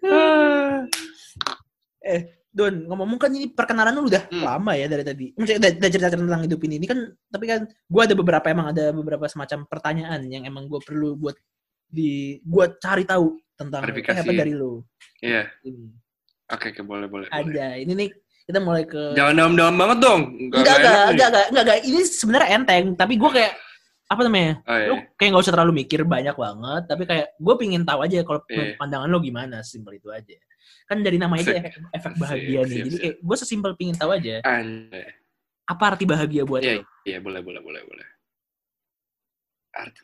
[2.02, 4.42] eh, Don, ngomong kan ini perkenalan lu udah Hmm.
[4.42, 5.30] lama ya dari tadi.
[5.32, 6.74] Maksudnya udah, udah cerita tentang hidup ini.
[6.78, 10.82] Ini kan, tapi kan gue ada beberapa emang ada beberapa semacam pertanyaan yang emang gue
[10.82, 11.38] perlu buat
[11.86, 14.18] di gue cari tahu tentang Verifikasi.
[14.20, 14.82] apa dari lu.
[15.20, 15.46] Iya.
[15.62, 15.94] Ini
[16.50, 17.30] Oke, oke, boleh, boleh.
[17.30, 17.54] boleh.
[17.54, 17.78] ada.
[17.78, 18.10] Ini nih
[18.42, 20.20] kita mulai ke Jangan dalam-dalam banget dong.
[20.50, 21.78] enggak enggak enggak enggak, enggak.
[21.86, 23.52] Ini sebenarnya enteng, tapi gue kayak
[24.10, 24.58] apa namanya?
[24.66, 24.86] Oh, iya.
[24.90, 28.42] Lu kayak nggak usah terlalu mikir banyak banget, tapi kayak gue pingin tahu aja kalau
[28.50, 28.74] Iya.
[28.74, 30.34] pandangan lo gimana, simpel itu aja.
[30.84, 32.78] Kan dari namanya aja efek, efek bahagia Sip, nih.
[32.90, 35.06] Jadi kayak gue sesimpel pingin tahu aja Anjay.
[35.64, 36.84] apa arti bahagia buat Iya, lo.
[37.06, 38.06] iya, boleh, boleh, boleh, boleh.
[39.70, 40.00] Arti.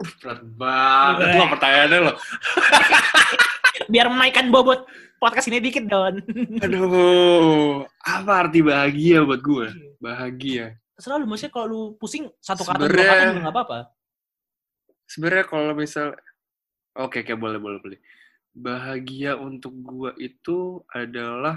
[0.00, 2.12] Uh, Berat banget lo pertanyaannya lo.
[3.92, 6.22] Biar menaikkan bobot podcast ini dikit Don.
[6.64, 9.66] Aduh, apa arti bahagia buat gue?
[9.98, 10.78] Bahagia.
[10.98, 13.78] Terserah lu, maksudnya kalau lu pusing satu kata dua Sebenarnya- kata juga nggak apa-apa.
[15.06, 16.06] Sebenarnya kalau misal,
[16.98, 17.98] oke, oke, boleh, boleh, boleh.
[18.50, 21.54] Bahagia untuk gue itu adalah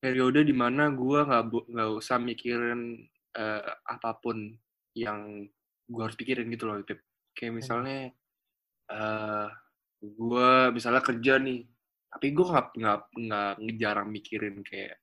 [0.00, 4.56] periode di mana gue nggak nggak usah mikirin eh, apa pun
[4.92, 5.44] yang
[5.84, 7.04] gue harus pikirin gitu loh, Pip.
[7.36, 8.08] Kayak misalnya,
[8.88, 9.48] eh
[10.00, 11.68] gue misalnya kerja nih,
[12.08, 14.96] tapi gue nggak nggak nggak jarang mikirin kayak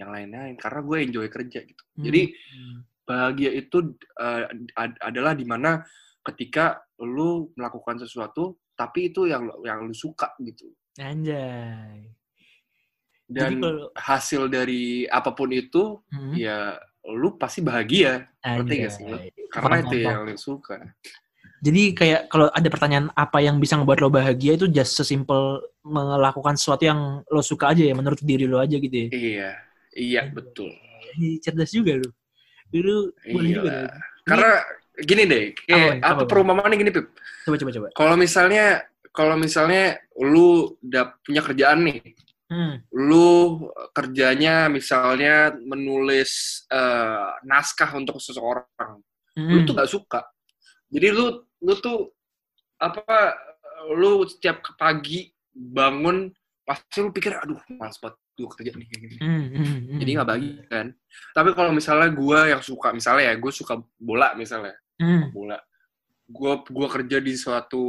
[0.00, 1.84] yang lain-lain karena gue enjoy kerja gitu.
[2.00, 2.80] Jadi Hmm.
[3.04, 3.78] bahagia itu
[4.22, 4.44] uh,
[4.78, 5.82] ad- adalah di mana
[6.22, 12.14] ketika lu melakukan sesuatu tapi itu yang yang lu suka gitu anjay.
[13.30, 16.76] dan Jadi kalau hasil dari apa pun itu Hmm, ya
[17.06, 19.06] lu pasti bahagia ngerti gak sih
[19.54, 20.76] karena itu yang lu suka
[21.60, 26.56] Jadi kayak kalau ada pertanyaan apa yang bisa ngebuat lo bahagia itu just sesimpel melakukan
[26.56, 29.08] sesuatu yang lo suka aja ya menurut diri lo aja gitu ya.
[29.12, 29.69] iya
[30.00, 30.72] iya betul
[31.20, 32.08] Ih, cerdas juga lo.
[32.70, 32.96] Dulu
[33.28, 33.72] boleh iya juga.
[34.24, 34.50] karena
[34.96, 36.28] gini deh kayak apa, apa apa?
[36.28, 37.06] perumpamaan gini Pip
[37.42, 37.88] Coba coba coba.
[37.92, 38.64] kalau misalnya
[39.10, 40.48] kalau misalnya lu
[40.80, 42.00] udah punya kerjaan nih
[42.50, 42.82] Hmm.
[42.90, 43.62] lu
[43.94, 48.98] kerjanya misalnya menulis eh, naskah untuk seseorang,
[49.38, 49.66] lu Hmm.
[49.66, 50.20] tuh gak suka.
[50.90, 51.26] Jadi lu
[51.62, 52.10] lu tuh
[52.74, 53.38] apa
[53.94, 56.26] lu setiap pagi bangun
[56.66, 59.16] pasti lu pikir aduh males banget gue kerja nih gini.
[59.22, 59.46] Hmm,
[60.00, 60.02] hmm, hmm.
[60.02, 60.86] Jadi nggak bagi kan.
[61.30, 65.28] Tapi kalau misalnya gue yang suka misalnya ya gue suka bola misalnya Hmm.
[65.28, 65.60] bola.
[66.24, 67.82] Gue gua kerja di suatu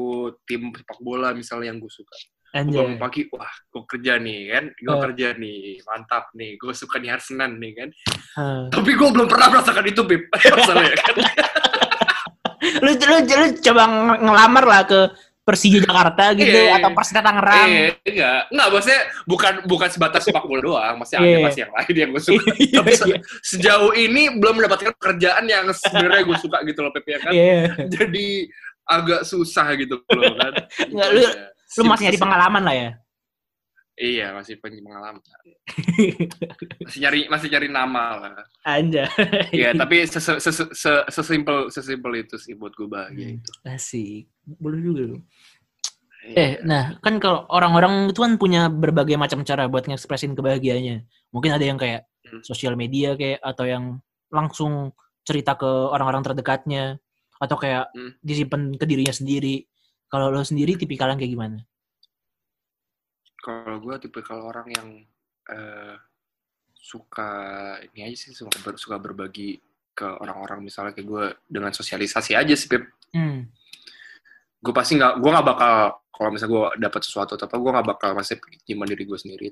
[0.44, 2.16] tim sepak bola misalnya yang gue suka.
[2.51, 4.99] gue bangun pagi, wah gue kerja nih kan, gue Oh.
[4.99, 7.89] kerja nih, mantap nih, gue suka nih hari Senin nih kan.
[8.35, 8.67] Ah.
[8.67, 10.28] Tapi gue belum pernah merasakan itu, Bib.
[10.59, 11.16] Masalahnya kan.
[12.83, 14.99] lu, lu, lu coba ng- ngelamar lah ke
[15.41, 16.78] Persija Jakarta gitu Iya.
[16.78, 17.66] atau Persita Tangerang.
[17.68, 21.40] Eh, enggak, enggak, maksudnya bukan bukan sebatas sepak bola doang, masih ada Iya.
[21.41, 22.41] masih yang lain yang gue suka.
[22.62, 23.18] Iya, Tapi se- iya.
[23.41, 27.31] sejauh ini belum mendapatkan pekerjaan yang sebenarnya gue suka gitu loh, Pip, ya kan.
[27.34, 27.62] Iya.
[27.97, 28.28] Jadi
[28.85, 30.52] agak susah gitu loh kan.
[30.85, 31.35] Enggak, lu-.
[31.72, 32.90] Lu masih nyari pengalaman lah ya.
[34.01, 35.22] Iya, masih pengalaman.
[36.81, 38.34] Masih nyari masih nyari nama lah.
[38.66, 39.06] Anjay.
[39.53, 43.51] Iya, tapi sese- sese- se- sesimpel sesimpel itu sih buat gue bahagia itu.
[43.61, 44.25] Asik.
[44.57, 45.17] Boleh juga lu.
[46.25, 46.34] Iya.
[46.34, 51.06] Eh, nah kan kalau orang-orang itu kan punya berbagai macam cara buat ngekspresin kebahagiaannya.
[51.29, 52.41] Mungkin ada yang kayak Hmm.
[52.41, 53.84] sosial media kayak atau yang
[54.29, 56.97] langsung cerita ke orang-orang terdekatnya
[57.38, 58.17] atau kayak Hmm.
[58.22, 59.66] disimpan ke dirinya sendiri.
[60.09, 61.57] Kalau lo sendiri tipikal yang kayak gimana?
[63.41, 64.88] Kalau gue tipe kalau orang yang
[65.50, 65.96] eh,
[66.78, 67.31] suka
[67.94, 69.62] ini aja sih suka, ber- suka berbagi
[69.94, 72.84] ke orang-orang misalnya kayak gue dengan sosialisasi aja sih Pip.
[73.12, 73.44] Hmm.
[74.62, 75.75] gue pasti nggak gue nggak bakal
[76.13, 78.38] kalau misalnya gue dapat sesuatu atau apa gue nggak bakal masih
[78.69, 79.46] nyimpan diri gue sendiri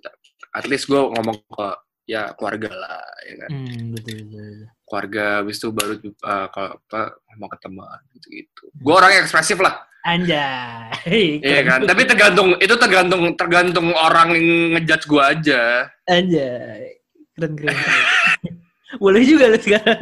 [0.54, 1.68] at least gue ngomong ke
[2.10, 4.66] ya keluarga lah ya kan Hmm, betul, betul, betul.
[4.84, 9.24] keluarga habis itu baru eh, kalau apa ngomong ke teman gitu gitu gue orang yang
[9.24, 11.44] ekspresif lah Anjay.
[11.46, 15.62] iya kan tapi tergantung itu tergantung tergantung orang yang ngejudge gue aja
[16.08, 16.98] Anjay.
[17.36, 17.72] Keren, keren.
[17.72, 18.56] keren.
[18.98, 20.02] Boleh juga lu sekarang.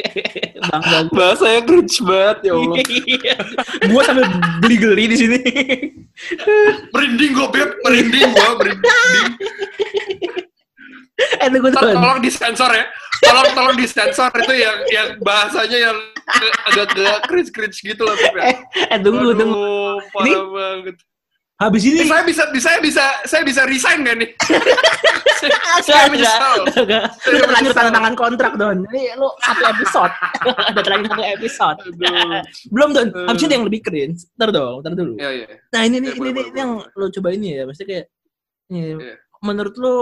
[0.60, 1.06] Bangga.
[1.08, 2.52] bahasanya cringe banget ya
[3.06, 3.36] Iya.
[3.86, 4.26] Gua sambil
[4.58, 5.38] geli-geli di sini.
[6.90, 9.26] merinding gue beb merinding gue merinding
[11.42, 11.96] eh, tunggu, Ntar tunggu.
[11.98, 12.84] tolong disensor ya
[13.18, 15.96] tolong tolong disensor itu yang yang bahasanya yang
[16.66, 18.30] agak-agak cringe cringe gitu loh ya.
[18.44, 18.56] Eh,
[18.88, 19.66] eh, tunggu, Aduh, tunggu.
[20.22, 20.96] Ini- banget
[21.58, 22.06] Habis Eh, ini.
[22.06, 24.30] saya bisa saya bisa saya bisa resign gak nih
[25.42, 25.50] saya,
[25.82, 26.70] saya menyesal.
[27.26, 28.86] Lu terlanjur tanda tangan kontrak, Don.
[28.86, 30.12] Ini lu satu episode.
[30.70, 31.78] udah terlanjur satu episode.
[32.70, 33.08] Belum, Don.
[33.10, 33.26] Eh.
[33.26, 34.14] Habis itu yang lebih keren.
[34.38, 35.18] Ntar dong, ntar dulu.
[35.18, 36.94] ya ya Nah, ini nih, Ya, ini, nih boleh, yang boleh.
[36.94, 37.62] lo coba ini ya.
[37.66, 38.06] Maksudnya kayak,
[38.68, 39.14] ini, Iya.
[39.42, 39.94] menurut lo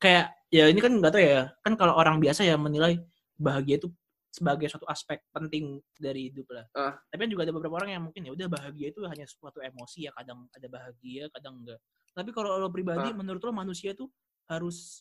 [0.00, 1.42] kayak, ya ini kan nggak tahu ya.
[1.64, 3.00] Kan kalau orang biasa ya menilai
[3.40, 3.88] bahagia itu
[4.32, 6.64] sebagai suatu aspek penting dari hidup lah.
[6.76, 6.96] Ah.
[7.08, 10.08] Tapi kan juga ada beberapa orang yang mungkin ya udah bahagia itu hanya suatu emosi
[10.08, 10.12] ya.
[10.16, 11.80] Kadang ada bahagia, kadang enggak.
[12.12, 13.16] Tapi kalau lo pribadi, Ah.
[13.16, 14.08] menurut lo manusia tuh
[14.48, 15.00] harus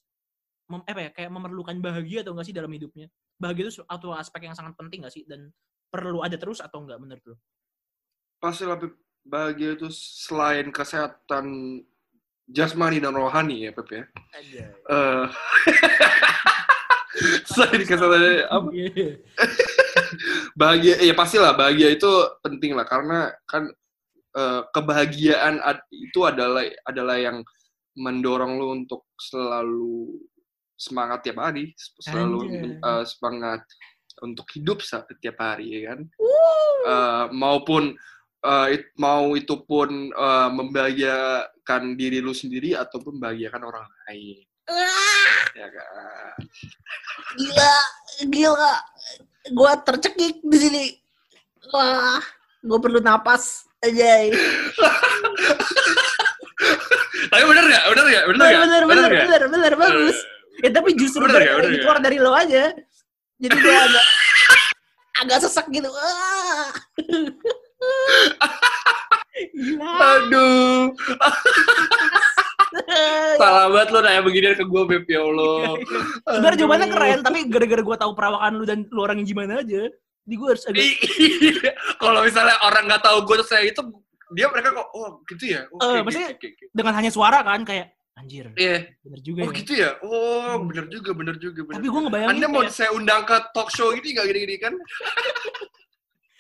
[0.71, 3.07] mem, apa ya, kayak memerlukan bahagia atau enggak sih dalam hidupnya?
[3.35, 5.27] Bahagia itu suatu aspek yang sangat penting gak sih?
[5.27, 5.51] Dan
[5.91, 7.35] perlu ada terus atau enggak menurut lo?
[8.39, 8.95] Pasti lebih
[9.27, 11.45] bahagia itu selain kesehatan
[12.51, 14.03] jasmani dan rohani ya Pep ya.
[14.35, 14.63] Aja.
[14.67, 15.25] Eh,
[17.47, 18.69] selain kesehatan apa
[20.59, 22.07] bahagia ya pastilah bahagia itu
[22.39, 23.67] penting lah karena kan
[24.33, 27.43] eh, kebahagiaan ad- itu adalah adalah yang
[27.95, 30.15] mendorong lu untuk selalu
[30.79, 32.39] semangat tiap hari selalu
[32.79, 33.61] eh, semangat
[34.23, 36.01] untuk hidup sa- tiap hari ya kan
[36.81, 37.93] Eh, maupun
[38.41, 44.41] eh, it- mau itu pun eh, membahagiakan diri lu sendiri ataupun membahagiakan orang lain
[45.51, 46.35] ya kan
[47.33, 47.73] Gila,
[48.25, 48.73] gila.
[49.51, 50.83] Gua tercekik di sini.
[51.67, 52.21] Wah,
[52.61, 53.67] gua perlu napas.
[53.81, 54.29] Aja.
[57.27, 59.25] tapi bener nggak bener nggak bener Bener, nggak bener, bener, nggak?
[59.25, 60.17] bener, bener, bagus.
[60.61, 61.81] Ya tapi justru Bener ya, bener ya?
[61.81, 62.63] keluar dari lo aja.
[63.41, 64.05] Jadi gue agak
[65.25, 65.89] agak sesak gitu.
[69.51, 69.89] Gila.
[69.89, 70.93] aduh
[73.35, 75.75] salah banget lo nanya beginian ke gue Beb ya Allah
[76.23, 76.95] Sebenarnya jawabannya Aduh.
[76.95, 79.89] keren, tapi gara-gara gue tahu perawakan lu dan lu orang gimana aja.
[80.21, 81.71] Jadi gue harus agak Iya.
[81.97, 83.81] kalau misalnya orang nggak tahu gue saya itu
[84.31, 86.65] dia mereka kok oh gitu ya oke Eh, oke, maksudnya- oke, oke.
[86.71, 89.55] dengan hanya suara kan kayak anjir, iya bener juga oh ya.
[89.57, 90.67] gitu ya oh Hmm.
[90.67, 93.67] bener juga bener juga bener Tapi gue ngebayangin anda mau kayak- saya undang ke talk
[93.69, 94.73] show gini nggak gini-gini kan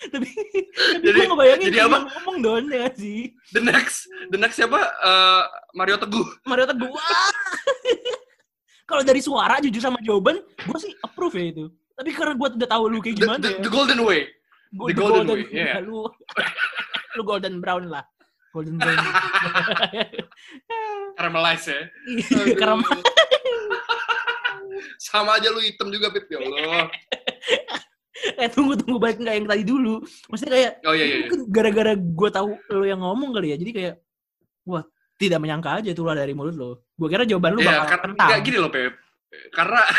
[0.13, 0.27] tapi,
[0.99, 1.97] Jadi- gue ngebayangin jadi apa?
[2.09, 3.31] ngomong don ya sih.
[3.53, 5.43] the next the next siapa Eh,
[5.73, 6.89] Mario Teguh Mario Teguh.
[8.89, 11.65] Kalau dari suara jujur sama jawaban, gue sih approve ya itu.
[11.95, 13.59] Tapi karena gue udah tahu lu kayak the, gimana the, ya.
[13.61, 14.19] the golden way
[14.71, 15.77] Gua the udah golden way, ya, yeah.
[15.79, 16.07] Lu,
[17.15, 18.03] lu golden brown lah.
[18.51, 18.99] Golden brown.
[21.15, 23.03] caramelize ya Iya, Karena Aduh.
[24.97, 26.89] sama aja lu hitam juga Pip ya Allah
[28.41, 30.01] eh tunggu tunggu balik nggak yang tadi dulu.
[30.29, 31.21] Maksudnya kayak oh iya iya, iya.
[31.25, 33.57] mungkin gara-gara gue tahu lo yang ngomong kali ya.
[33.57, 33.95] Jadi kayak
[34.65, 34.83] wah
[35.15, 36.71] tidak menyangka aja tuh lah dari mulut lo.
[36.93, 38.27] Gue kira jawaban lu Iya, bakal karena kentang.
[38.29, 38.93] nggak gini loh Pep.
[39.51, 39.81] Karena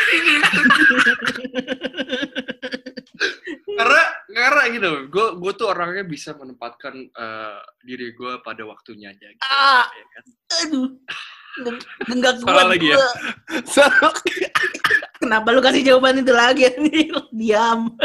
[3.73, 9.27] karena karena gitu, gue gue tuh orangnya bisa menempatkan eh, diri gue pada waktunya aja.
[9.29, 9.85] Gitu, Ah.
[9.89, 10.23] ya kan?
[10.65, 10.89] Aduh.
[11.53, 12.97] Salah kuat lagi ya?
[15.23, 17.15] Kenapa lu kasih jawaban itu lagi anjir?
[17.39, 17.95] Diam.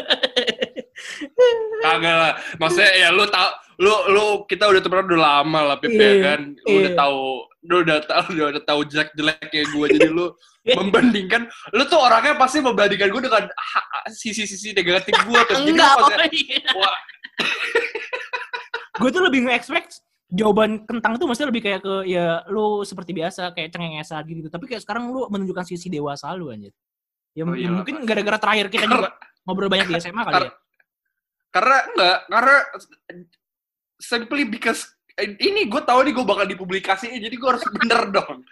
[1.82, 2.32] Kagak lah.
[2.62, 3.50] Maksudnya ya lu tau,
[3.82, 6.40] lu lu kita udah temenan udah lama lah Pep ya Iya, kan.
[6.62, 6.98] Lu udah iya.
[6.98, 7.22] tahu,
[7.66, 10.26] lu udah tahu, udah, udah tahu jelek jeleknya gue jadi lu
[10.78, 13.44] membandingkan, lu tuh orangnya pasti membandingkan gue dengan
[14.14, 15.40] sisi-sisi negatif gue.
[15.50, 15.94] Jadi Enggak.
[15.98, 16.60] lu Oh, iya.
[16.78, 16.98] wah,
[18.98, 23.54] Gue tuh lebih nge-expect jawaban kentang tuh maksudnya lebih kayak ke ya lu seperti biasa
[23.56, 24.50] kayak cengengesan gitu.
[24.52, 26.74] Tapi kayak sekarang lu menunjukkan sisi dewasa lu anjir.
[27.32, 29.08] Ya, Oh, ya iya, mungkin gara-gara terakhir kita juga
[29.46, 30.52] ngobrol banyak di SMA kali ya.
[31.48, 32.56] karena enggak karena
[33.96, 34.84] simply because
[35.14, 38.42] eh, ini gue tahu nih gue bakal dipublikasiin jadi gue harus bener dong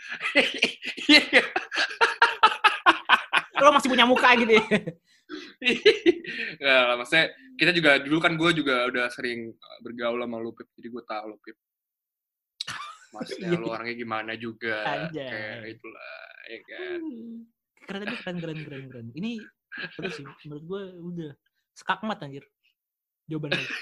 [1.06, 1.42] Iya.
[3.56, 4.64] Lo masih punya muka gitu ya.
[6.60, 7.24] Lah, maksudnya
[7.56, 11.02] kita juga dulu kan gue juga udah sering uh, bergaul sama lu Pip jadi gue
[11.02, 11.56] tahu lo Pip
[13.10, 15.24] maksudnya lu orangnya gimana juga Anjay.
[15.26, 16.12] kayak itulah
[16.46, 17.00] ya kan
[17.84, 19.06] keren tapi keren keren keren keren.
[19.12, 19.42] Ini
[19.96, 21.30] terus sih menurut gue udah
[21.76, 22.44] skakmat anjir.
[23.28, 23.60] Jawabannya.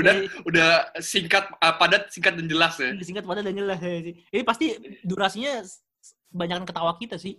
[0.00, 0.14] udah
[0.48, 4.14] udah singkat uh, padat singkat dan jelas ya disingkat pada dan jelas ya sih.
[4.32, 4.66] Ini pasti
[5.04, 5.62] durasinya
[6.32, 7.38] kebanyakan ketawa kita sih.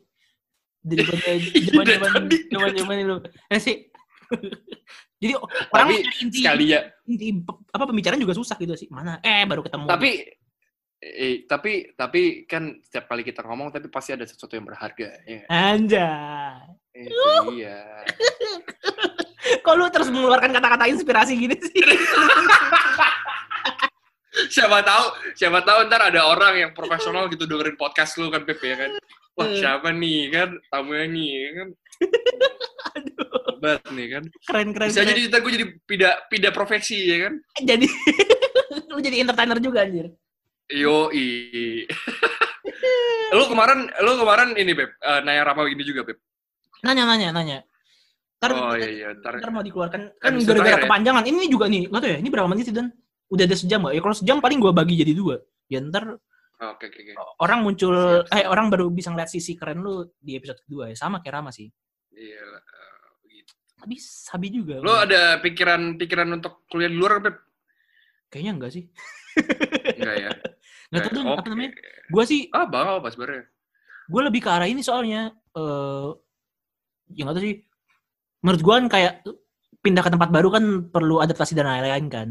[0.85, 3.17] Daripada zaman zaman zaman zaman itu.
[3.49, 3.77] Eh sih.
[5.21, 5.95] Jadi orang tapi
[6.33, 7.33] sekali ya inti
[7.71, 8.87] apa pembicaraan juga susah gitu sih.
[8.91, 9.17] Mana?
[9.25, 9.87] Eh baru ketemu.
[9.89, 10.11] tapi
[10.97, 15.41] eh, tapi tapi kan setiap kali kita ngomong tapi pasti ada sesuatu yang berharga ya
[15.47, 16.59] Anjay.
[16.93, 17.79] itu dia
[19.61, 21.77] Kok lu terus mengeluarkan kata-kata inspirasi gini sih?
[24.51, 28.59] siapa tahu siapa tahu ntar ada orang yang profesional gitu dengerin podcast lu kan Pep
[28.59, 28.91] ya kan
[29.33, 29.55] wah Hmm.
[29.55, 31.67] siapa nih kan tamunya nih ya kan
[32.95, 33.79] Aduh.
[33.91, 34.87] nih kan Keren keren.
[34.89, 35.09] bisa keren.
[35.11, 37.33] jadi ntar gue jadi pindah pindah profesi ya kan
[37.63, 37.87] jadi
[38.87, 40.07] lu jadi entertainer juga anjir.
[40.69, 41.09] Yo
[43.35, 46.17] lu kemarin lu kemarin ini Beb eh, nanya Rama ini juga Beb
[46.85, 47.57] Nanya nanya nanya.
[48.37, 50.83] Ntar, oh iya iya ntar ntar mau dikeluarkan kan Episode gara-gara ya?
[50.85, 51.23] kepanjangan.
[51.25, 52.17] Ini juga nih, nggak tahu ya.
[52.21, 52.93] Ini berapa menit sih dan
[53.33, 53.93] udah ada sejam nggak?
[53.97, 55.41] Ya kalau sejam paling gua bagi jadi dua.
[55.65, 56.21] Ya ntar
[56.55, 58.39] Oh, oke oke oke orang muncul, Siap, siap.
[58.39, 60.95] eh orang baru bisa ngeliat sisi keren lu di episode kedua ya.
[60.95, 61.67] Sama kayak Rama sih.
[62.15, 62.95] iya eh,
[63.33, 63.51] gitu.
[63.75, 64.79] Tapi sabi juga.
[64.79, 67.35] lu ada pikiran pikiran untuk kuliah di luar Beb
[68.31, 68.83] Kayaknya enggak sih.
[69.99, 70.29] Enggak ya?
[70.89, 71.71] Nggak tahu Eh, dong, apa namanya.
[72.07, 73.43] Gue sih, Ah, bang apa sebenarnya?
[74.05, 75.33] gue lebih ke arah ini soalnya.
[75.55, 76.07] eh
[77.11, 77.55] ya nggak tahu sih.
[78.41, 79.13] Menurut gue kan kayak
[79.79, 82.27] pindah ke tempat baru kan perlu adaptasi dan lain-lain kan.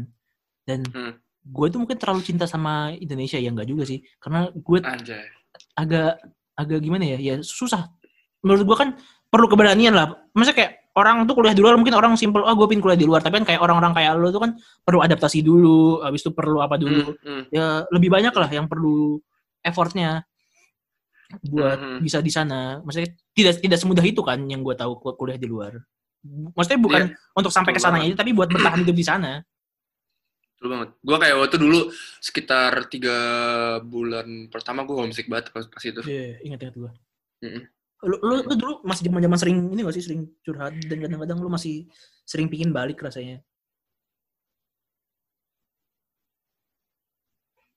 [0.63, 1.13] Dan Hmm.
[1.41, 3.99] gue tuh mungkin terlalu cinta sama Indonesia ya enggak juga sih.
[4.17, 5.25] Karena gue Anjay.
[5.73, 6.21] agak
[6.55, 7.91] agak gimana ya ya susah
[8.39, 8.89] menurut gua kan
[9.27, 12.67] perlu keberanian lah masa kayak orang tuh kuliah di luar mungkin orang simpel oh gue
[12.67, 15.99] pin kuliah di luar tapi kan kayak orang-orang kayak lo tuh kan perlu adaptasi dulu
[15.99, 17.43] habis itu perlu apa dulu Hmm, hmm.
[17.51, 19.19] ya lebih banyak lah yang perlu
[19.59, 20.23] effortnya
[21.41, 21.99] buat Mhm.
[21.99, 25.45] bisa di sana maksudnya tidak tidak semudah itu kan yang gue tahu kul- kuliah di
[25.45, 25.75] luar
[26.55, 27.01] maksudnya bukan
[27.33, 29.43] untuk sampai ke sana aja tapi buat bertahan hidup di sana
[30.55, 30.89] Betul banget.
[31.03, 31.79] Gue kayak waktu dulu
[32.17, 33.17] sekitar tiga
[33.83, 35.99] bulan pertama gue homesick banget pas, pas itu.
[35.99, 36.91] Iya, ingat-ingat gue.
[37.43, 37.63] Mm-mm.
[38.03, 41.47] Lu, lu, lu dulu masih zaman-zaman sering ini gak sih sering curhat dan kadang-kadang lu
[41.47, 41.87] masih
[42.27, 43.39] sering pingin balik rasanya.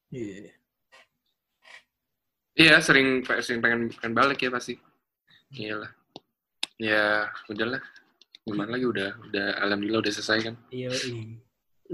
[0.09, 0.57] Iya.
[2.59, 4.75] Iya, sering sering pengen pengen balik ya pasti.
[5.55, 5.93] Iyalah.
[6.81, 7.79] Ya, udahlah.
[8.43, 10.55] Gimana lagi udah udah alhamdulillah udah selesai kan.
[10.75, 10.91] Iya.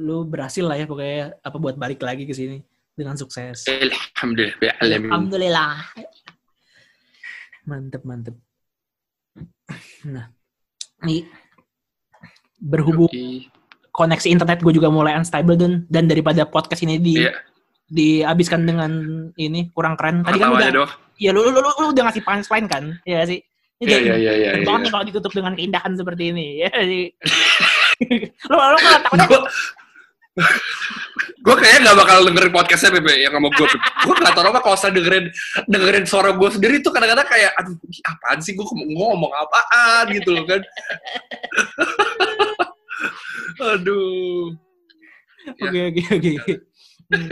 [0.00, 2.62] Lu berhasil lah ya pokoknya apa buat balik lagi ke sini
[2.94, 3.66] dengan sukses.
[3.68, 5.10] Alhamdulillah, ya alamin.
[5.10, 5.74] Alhamdulillah.
[7.64, 8.35] Mantep, mantep.
[10.09, 10.28] Nah,
[11.09, 11.25] ini
[12.61, 13.49] berhubung Yoi.
[13.92, 17.33] koneksi internet gue juga mulai unstable dan dan daripada podcast ini di Iya,
[17.88, 18.90] dihabiskan dengan
[19.37, 20.25] ini kurang keren.
[20.25, 20.88] Tadi kan tahu udah
[21.21, 22.85] ya lu, lu, lu, lu udah ngasih punchline kan?
[23.04, 23.40] Iya nggak sih?
[23.75, 24.50] Ini Iya, iya, iya, iya.
[24.61, 24.64] iya.
[24.64, 26.47] banget nih kalau ditutup dengan keindahan seperti ini.
[26.64, 27.04] Ya sih.
[28.50, 29.38] lu kalau takutnya
[31.44, 33.68] Gue kayaknya gak bakal dengerin podcastnya Bebe yang sama gue.
[33.76, 35.30] Gue gak tau apa kalau saya dengerin
[35.68, 37.76] dengerin suara gue sendiri tuh kadang-kadang kayak aduh
[38.08, 40.62] apaan sih gue ngomong apaan gitu loh kan.
[43.76, 44.56] aduh.
[45.60, 45.68] Ya.
[45.68, 46.32] oke oke oke.
[47.12, 47.28] Hmm.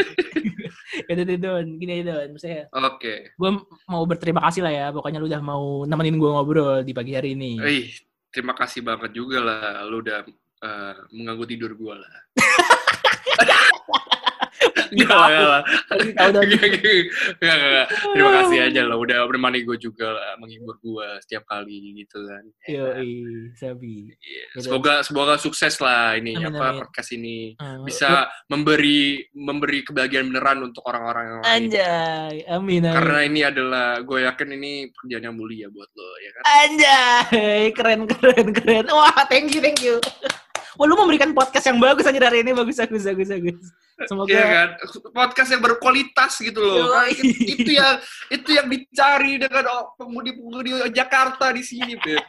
[1.09, 2.29] Ya udah Don, gini aja Don.
[2.37, 3.33] Maksudnya Oke.
[3.33, 3.51] gue
[3.89, 4.87] mau berterima kasih lah ya.
[4.93, 7.57] Pokoknya lu udah mau nemenin gue ngobrol di pagi hari ini.
[7.57, 7.89] Ih,
[8.29, 10.29] terima kasih banget juga lah lu udah
[10.61, 12.15] eh, mengganggu tidur gue lah.
[14.93, 15.63] Gak lah, gak lah.
[15.89, 16.43] Kasih tahu Don.
[16.45, 16.61] Gak,
[17.41, 17.87] gak, gak, gak.
[18.13, 22.45] Terima kasih aja lah udah menemani gue juga lah, menghibur gue setiap kali gitu kan.
[22.69, 22.85] Yo,
[23.57, 24.13] sabi.
[24.21, 24.45] Iya.
[24.61, 26.79] Semoga semoga sukses lah ini Amin, apa amin.
[26.85, 31.49] podcast ini Ah, bisa memberi memberi kebahagiaan beneran untuk orang-orang yang lain.
[31.51, 32.95] Anjay, amin amin.
[32.95, 36.43] Karena ini adalah gue yakin ini pekerjaan yang mulia buat lo ya kan.
[36.45, 38.87] Anjay, keren keren keren.
[38.93, 39.99] Wah, thank you thank you.
[40.81, 43.61] Wah, lu memberikan podcast yang bagus aja hari ini bagus bagus bagus bagus.
[44.09, 44.69] Semoga Iya kan?
[45.13, 46.89] Podcast yang berkualitas gitu loh.
[46.89, 47.13] Yoi.
[47.13, 48.01] itu, itu yang
[48.33, 52.25] itu yang dicari dengan oh, pemudi-pemudi Jakarta di sini, Beb.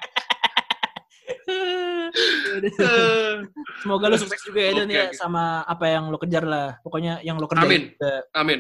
[3.84, 6.78] Semoga lu sukses juga ya Dan Oke, ya sama apa yang lu kejar lah.
[6.84, 7.68] Pokoknya yang lu kerjain.
[7.68, 7.84] Amin.
[7.96, 8.14] juga.
[8.36, 8.60] Amin.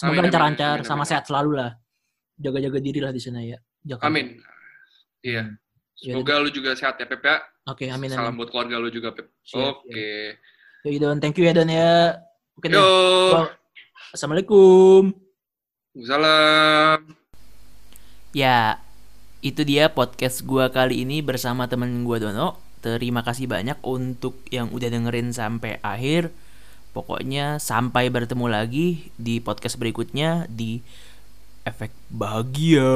[0.00, 1.10] Semoga lancar-lancar sama amin.
[1.12, 1.70] sehat selalu lah.
[2.40, 3.60] Jaga-jaga diri lah di sana ya.
[3.84, 4.08] Jakarta.
[4.08, 4.40] Amin.
[5.20, 5.52] Iya.
[6.00, 7.20] Ya, Semoga lu juga sehat ya, Pep
[7.70, 7.74] ya.
[7.76, 8.38] Oke, amin Salam amin.
[8.42, 9.30] buat keluarga lu juga, Pep.
[9.46, 10.36] Siap, Oke.
[10.82, 12.18] Yoi, Don, thank you ya Don ya.
[12.58, 12.82] Oke, Yo.
[12.82, 13.46] Don.
[14.10, 15.14] Assalamualaikum.
[16.02, 17.14] Salam.
[18.34, 18.78] Ya,
[19.42, 22.58] itu dia podcast gua kali ini bersama temen gua Dono.
[22.80, 26.32] Terima kasih banyak untuk yang udah dengerin sampai akhir.
[26.90, 30.82] Pokoknya sampai bertemu lagi di podcast berikutnya di
[31.62, 32.88] Efek Bahagia.